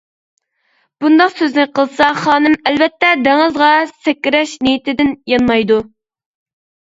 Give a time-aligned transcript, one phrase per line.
[1.03, 3.69] بۇنداق سۆزنى قىلسا خانىم ئەلۋەتتە دېڭىزغا
[4.07, 5.77] سەكرەش نىيىتىدىن يانمايدۇ.